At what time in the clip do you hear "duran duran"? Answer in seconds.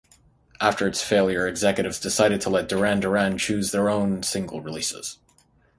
2.67-3.37